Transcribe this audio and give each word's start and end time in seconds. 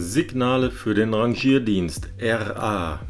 Signale 0.00 0.70
für 0.70 0.94
den 0.94 1.12
Rangierdienst 1.12 2.10
RA. 2.20 3.00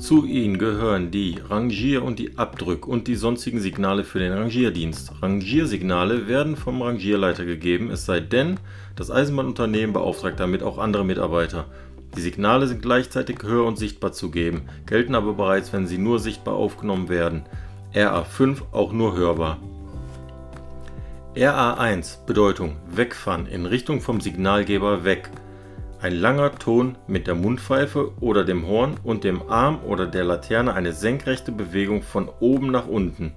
Zu 0.00 0.26
ihnen 0.26 0.58
gehören 0.58 1.12
die 1.12 1.36
Rangier- 1.48 2.02
und 2.02 2.18
die 2.18 2.36
Abdrück- 2.36 2.88
und 2.88 3.06
die 3.06 3.14
sonstigen 3.14 3.60
Signale 3.60 4.02
für 4.02 4.18
den 4.18 4.32
Rangierdienst. 4.32 5.12
Rangiersignale 5.22 6.26
werden 6.26 6.56
vom 6.56 6.82
Rangierleiter 6.82 7.44
gegeben, 7.44 7.88
es 7.88 8.04
sei 8.04 8.18
denn, 8.18 8.58
das 8.96 9.12
Eisenbahnunternehmen 9.12 9.92
beauftragt 9.92 10.40
damit 10.40 10.64
auch 10.64 10.78
andere 10.78 11.04
Mitarbeiter. 11.04 11.66
Die 12.16 12.20
Signale 12.20 12.66
sind 12.66 12.82
gleichzeitig 12.82 13.38
hör- 13.44 13.66
und 13.66 13.78
sichtbar 13.78 14.10
zu 14.10 14.32
geben, 14.32 14.62
gelten 14.86 15.14
aber 15.14 15.34
bereits, 15.34 15.72
wenn 15.72 15.86
sie 15.86 15.98
nur 15.98 16.18
sichtbar 16.18 16.54
aufgenommen 16.54 17.08
werden. 17.08 17.44
RA5 17.94 18.60
auch 18.72 18.92
nur 18.92 19.16
hörbar. 19.16 19.58
RA1 21.36 22.26
Bedeutung 22.26 22.74
Wegfahren 22.92 23.46
in 23.46 23.66
Richtung 23.66 24.00
vom 24.00 24.20
Signalgeber 24.20 25.04
weg. 25.04 25.30
Ein 26.04 26.16
langer 26.16 26.52
Ton 26.58 26.98
mit 27.06 27.26
der 27.26 27.34
Mundpfeife 27.34 28.12
oder 28.20 28.44
dem 28.44 28.66
Horn 28.66 28.98
und 29.04 29.24
dem 29.24 29.48
Arm 29.48 29.82
oder 29.86 30.06
der 30.06 30.24
Laterne 30.24 30.74
eine 30.74 30.92
senkrechte 30.92 31.50
Bewegung 31.50 32.02
von 32.02 32.28
oben 32.40 32.70
nach 32.70 32.86
unten. 32.86 33.32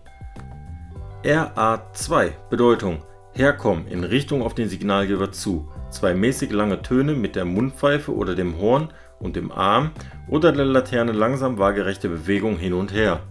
RA2 1.24 2.32
Bedeutung 2.50 3.04
Herkommen 3.32 3.88
in 3.88 4.04
Richtung 4.04 4.42
auf 4.42 4.54
den 4.54 4.68
Signalgeber 4.68 5.32
zu. 5.32 5.72
Zwei 5.92 6.14
mäßig 6.14 6.52
lange 6.52 6.82
Töne 6.82 7.14
mit 7.14 7.38
der 7.38 7.46
Mundpfeife 7.46 8.14
oder 8.14 8.36
dem 8.36 8.60
Horn 8.60 8.90
und 9.22 9.38
dem 9.38 9.50
Arm 9.50 9.92
oder 10.28 10.52
der 10.52 10.66
Laterne 10.66 11.14
langsam 11.14 11.58
waagerechte 11.58 12.10
Bewegung 12.10 12.58
hin 12.58 12.74
und 12.74 12.94
her. 12.94 13.22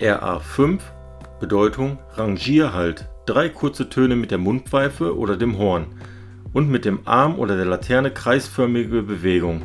RA5 0.00 0.80
Bedeutung 1.40 1.98
Rangierhalt. 2.14 3.10
Drei 3.26 3.50
kurze 3.50 3.90
Töne 3.90 4.16
mit 4.16 4.30
der 4.30 4.38
Mundpfeife 4.38 5.14
oder 5.14 5.36
dem 5.36 5.58
Horn 5.58 5.88
und 6.52 6.70
mit 6.70 6.84
dem 6.84 7.00
Arm 7.06 7.38
oder 7.38 7.56
der 7.56 7.64
Laterne 7.64 8.10
kreisförmige 8.10 9.02
Bewegung. 9.02 9.62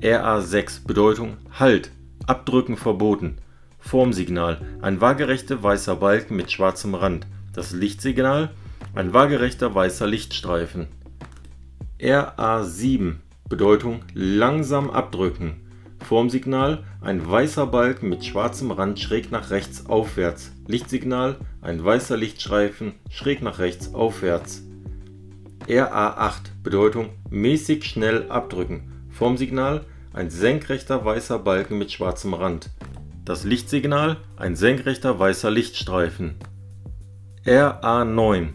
RA6 0.00 0.86
Bedeutung 0.86 1.36
Halt, 1.58 1.90
Abdrücken 2.26 2.76
verboten. 2.76 3.38
Formsignal, 3.78 4.60
ein 4.80 5.00
waagerechter 5.00 5.62
weißer 5.62 5.96
Balken 5.96 6.36
mit 6.36 6.50
schwarzem 6.50 6.94
Rand. 6.94 7.26
Das 7.52 7.72
Lichtsignal, 7.72 8.50
ein 8.94 9.12
waagerechter 9.12 9.74
weißer 9.74 10.06
Lichtstreifen. 10.06 10.86
RA7 12.00 13.16
Bedeutung 13.48 14.00
langsam 14.14 14.90
abdrücken. 14.90 15.60
Formsignal, 16.00 16.84
ein 17.00 17.28
weißer 17.28 17.66
Balken 17.66 18.08
mit 18.08 18.24
schwarzem 18.24 18.70
Rand 18.70 18.98
schräg 18.98 19.30
nach 19.30 19.50
rechts 19.50 19.86
aufwärts. 19.86 20.52
Lichtsignal, 20.66 21.36
ein 21.60 21.84
weißer 21.84 22.16
Lichtstreifen 22.16 22.94
schräg 23.08 23.42
nach 23.42 23.58
rechts 23.58 23.94
aufwärts. 23.94 24.64
RA8 25.68 26.50
Bedeutung 26.64 27.10
mäßig 27.30 27.84
schnell 27.84 28.30
abdrücken. 28.30 29.06
Formsignal 29.10 29.84
ein 30.12 30.28
senkrechter 30.28 31.04
weißer 31.04 31.38
Balken 31.38 31.78
mit 31.78 31.92
schwarzem 31.92 32.34
Rand. 32.34 32.70
Das 33.24 33.44
Lichtsignal 33.44 34.16
ein 34.36 34.56
senkrechter 34.56 35.18
weißer 35.18 35.50
Lichtstreifen. 35.50 36.34
RA9 37.46 38.48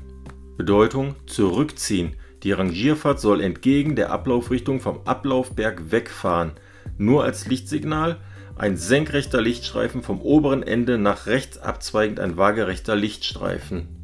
Bedeutung 0.57 1.15
zurückziehen. 1.27 2.15
Die 2.43 2.51
Rangierfahrt 2.51 3.21
soll 3.21 3.41
entgegen 3.41 3.95
der 3.95 4.11
Ablaufrichtung 4.11 4.81
vom 4.81 4.99
Ablaufberg 5.05 5.91
wegfahren. 5.91 6.51
Nur 6.97 7.23
als 7.23 7.47
Lichtsignal 7.47 8.17
ein 8.57 8.75
senkrechter 8.75 9.39
Lichtstreifen 9.39 10.03
vom 10.03 10.21
oberen 10.21 10.61
Ende 10.61 10.97
nach 10.97 11.27
rechts 11.27 11.57
abzweigend 11.57 12.19
ein 12.19 12.37
waagerechter 12.37 12.95
Lichtstreifen. 12.95 13.96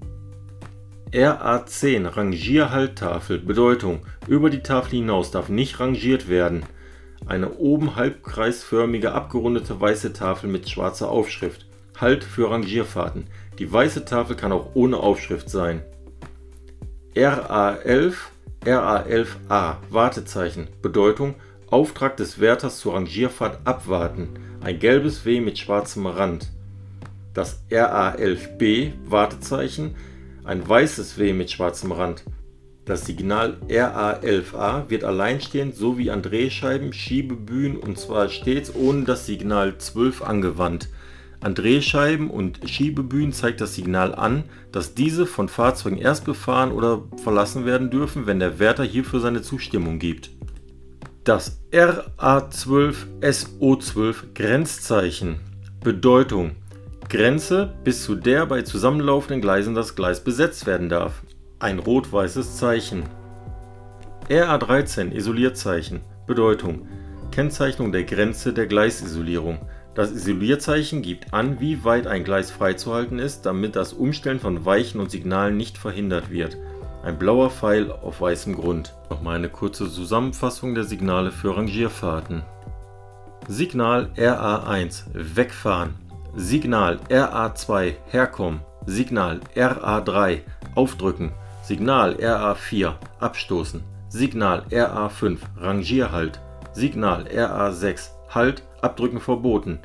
RA10 1.13 2.07
Rangierhalttafel 2.07 3.38
Bedeutung 3.38 4.00
über 4.28 4.50
die 4.50 4.63
Tafel 4.63 4.97
hinaus 4.97 5.29
darf 5.29 5.47
nicht 5.47 5.79
rangiert 5.79 6.28
werden. 6.28 6.63
Eine 7.28 7.53
oben 7.53 7.96
halbkreisförmige 7.96 9.12
abgerundete 9.12 9.79
weiße 9.79 10.13
Tafel 10.13 10.50
mit 10.50 10.68
schwarzer 10.68 11.09
Aufschrift. 11.09 11.68
Halt 12.01 12.24
für 12.24 12.50
Rangierfahrten. 12.50 13.28
Die 13.59 13.72
weiße 13.72 14.06
Tafel 14.06 14.35
kann 14.35 14.51
auch 14.51 14.72
ohne 14.74 14.97
Aufschrift 14.97 15.51
sein. 15.51 15.84
RA11 17.16 18.16
RA11a 18.66 19.75
Wartezeichen 19.91 20.68
Bedeutung 20.81 21.35
Auftrag 21.69 22.18
des 22.18 22.40
Wärters 22.40 22.80
zur 22.80 22.95
Rangierfahrt 22.95 23.59
abwarten. 23.66 24.30
Ein 24.62 24.80
gelbes 24.80 25.25
W 25.25 25.41
mit 25.41 25.59
schwarzem 25.59 26.07
Rand. 26.07 26.51
Das 27.35 27.63
RA11b 27.69 28.94
Wartezeichen 29.06 29.95
ein 30.44 30.68
weißes 30.68 31.18
W 31.18 31.34
mit 31.34 31.52
schwarzem 31.52 31.92
Rand. 31.92 32.24
Das 32.86 33.06
Signal 33.06 33.58
RA11A 33.70 34.90
wird 34.90 35.06
alleinstehend 35.06 35.76
sowie 35.76 36.12
an 36.12 36.22
Drehscheiben, 36.22 36.92
Schiebebühnen 36.92 37.78
und 37.78 37.98
zwar 37.98 38.28
stets 38.28 38.76
ohne 38.76 39.06
das 39.06 39.26
Signal 39.26 39.78
12 39.78 40.22
angewandt. 40.22 40.90
An 41.40 41.56
Drehscheiben 41.56 42.30
und 42.30 42.59
Schiebebühnen 42.70 43.31
zeigt 43.31 43.62
das 43.62 43.76
Signal 43.76 44.14
an, 44.16 44.44
dass 44.72 44.96
diese 44.96 45.26
von 45.26 45.48
Fahrzeugen 45.48 45.98
erst 45.98 46.26
befahren 46.26 46.72
oder 46.72 47.04
verlassen 47.22 47.66
werden 47.66 47.90
dürfen, 47.90 48.28
wenn 48.28 48.40
der 48.40 48.60
Wärter 48.60 48.84
hierfür 48.84 49.22
seine 49.22 49.42
Zustimmung 49.42 50.00
gibt. 50.00 50.30
Das 51.24 51.62
RA12 51.72 52.96
SO12 53.22 54.16
Grenzzeichen 54.36 55.40
Bedeutung 55.81 56.52
Grenze, 57.13 57.72
bis 57.84 58.03
zu 58.03 58.16
der 58.16 58.47
bei 58.47 58.63
zusammenlaufenden 58.63 59.40
Gleisen 59.40 59.75
das 59.75 59.94
Gleis 59.94 60.24
besetzt 60.24 60.66
werden 60.66 60.90
darf. 60.90 61.22
Ein 61.59 61.78
rot-weißes 61.78 62.57
Zeichen. 62.57 63.03
RA13 64.29 65.12
Isolierzeichen. 65.12 66.01
Bedeutung. 66.25 66.88
Kennzeichnung 67.29 67.91
der 67.91 68.06
Grenze 68.06 68.51
der 68.51 68.66
Gleisisolierung. 68.66 69.59
Das 69.94 70.12
Isolierzeichen 70.12 71.03
gibt 71.03 71.35
an, 71.35 71.59
wie 71.59 71.84
weit 71.84 72.07
ein 72.07 72.24
Gleis 72.24 72.50
freizuhalten 72.50 73.19
ist, 73.19 73.45
damit 73.45 73.75
das 73.75 73.94
Umstellen 73.94 74.40
von 74.40 74.66
Weichen 74.66 75.00
und 75.00 75.12
Signalen 75.12 75.56
nicht 75.56 75.78
verhindert 75.78 76.31
wird. 76.31 76.57
Ein 77.03 77.19
blauer 77.19 77.51
Pfeil 77.51 77.91
auf 77.91 78.22
weißem 78.22 78.56
Grund. 78.56 78.95
Nochmal 79.12 79.35
eine 79.35 79.50
kurze 79.50 79.88
Zusammenfassung 79.88 80.74
der 80.74 80.85
Signale 80.85 81.31
für 81.31 81.56
Rangierfahrten. 81.56 82.41
Signal 83.47 84.09
RA1 84.16 85.03
Wegfahren 85.13 86.03
Signal 86.35 86.99
RA2 87.09 87.94
herkommen, 88.09 88.61
Signal 88.88 89.39
RA3 89.55 90.39
aufdrücken, 90.73 91.31
Signal 91.63 92.16
RA4 92.16 92.95
abstoßen, 93.19 93.83
Signal 94.09 94.63
RA5 94.71 95.38
Rangierhalt, 95.57 96.39
Signal 96.73 97.25
RA6 97.27 98.09
Halt 98.29 98.63
abdrücken 98.81 99.19
verboten, 99.19 99.77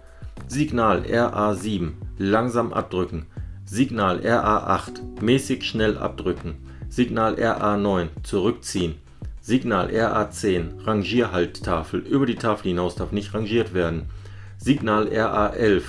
Signal 0.47 1.03
RA7 1.03 1.93
langsam 2.17 2.73
abdrücken, 2.73 3.27
Signal 3.67 4.21
RA8 4.21 5.21
mäßig 5.21 5.65
schnell 5.65 5.99
abdrücken, 5.99 6.57
Signal 6.89 7.35
RA9 7.35 8.09
zurückziehen, 8.23 8.95
Signal 9.43 9.89
RA10 9.89 10.87
Rangierhalttafel 10.87 12.01
über 12.01 12.25
die 12.25 12.37
Tafel 12.37 12.69
hinaus 12.69 12.95
darf 12.95 13.13
nicht 13.13 13.35
rangiert 13.35 13.75
werden, 13.75 14.09
Signal 14.57 15.09
RA11 15.09 15.83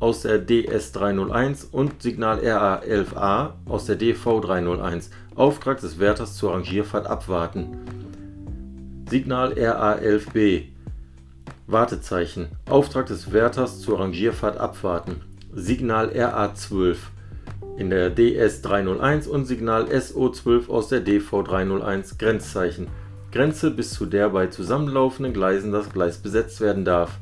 aus 0.00 0.22
der 0.22 0.46
DS301 0.46 1.70
und 1.72 2.02
Signal 2.02 2.38
RA11A 2.38 3.50
aus 3.66 3.86
der 3.86 3.98
DV301. 3.98 5.10
Auftrag 5.34 5.80
des 5.80 5.98
Wärters 5.98 6.36
zur 6.36 6.54
Rangierfahrt 6.54 7.06
abwarten. 7.06 7.78
Signal 9.08 9.52
RA11B 9.52 10.64
Wartezeichen. 11.66 12.48
Auftrag 12.68 13.06
des 13.06 13.32
Wärters 13.32 13.80
zur 13.80 14.00
Rangierfahrt 14.00 14.58
abwarten. 14.58 15.20
Signal 15.52 16.08
RA12 16.08 16.96
in 17.76 17.90
der 17.90 18.14
DS301 18.14 19.28
und 19.28 19.46
Signal 19.46 19.84
SO12 19.84 20.68
aus 20.68 20.88
der 20.88 21.04
DV301 21.04 22.18
Grenzzeichen. 22.18 22.88
Grenze 23.30 23.70
bis 23.70 23.90
zu 23.90 24.06
der 24.06 24.30
bei 24.30 24.46
zusammenlaufenden 24.46 25.34
Gleisen 25.34 25.70
das 25.70 25.92
Gleis 25.92 26.18
besetzt 26.18 26.60
werden 26.60 26.84
darf. 26.84 27.18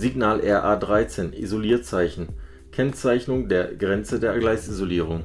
Signal 0.00 0.40
RA13 0.40 1.34
Isolierzeichen. 1.34 2.28
Kennzeichnung 2.72 3.50
der 3.50 3.74
Grenze 3.74 4.18
der 4.18 4.38
Gleisisolierung 4.38 5.24